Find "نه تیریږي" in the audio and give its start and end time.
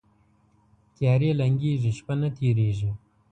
2.21-2.91